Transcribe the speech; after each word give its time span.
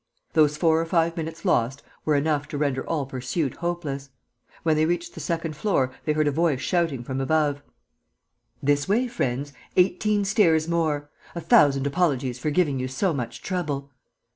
Those 0.33 0.57
four 0.57 0.81
or 0.81 0.85
five 0.87 1.15
minutes 1.15 1.45
lost 1.45 1.83
were 2.05 2.15
enough 2.15 2.47
to 2.47 2.57
render 2.57 2.83
all 2.89 3.05
pursuit 3.05 3.57
hopeless. 3.57 4.09
When 4.63 4.75
they 4.75 4.87
reached 4.87 5.13
the 5.13 5.19
second 5.19 5.55
floor 5.55 5.93
they 6.05 6.13
heard 6.13 6.27
a 6.27 6.31
voice 6.31 6.59
shouting 6.59 7.03
from 7.03 7.21
above: 7.21 7.61
"This 8.63 8.89
way, 8.89 9.07
friends! 9.07 9.53
Eighteen 9.75 10.25
stairs 10.25 10.67
more. 10.67 11.11
A 11.35 11.39
thousand 11.39 11.85
apologies 11.85 12.39
for 12.39 12.49
giving 12.49 12.79
you 12.79 12.87
so 12.87 13.13
much 13.13 13.43
trouble!" 13.43 13.91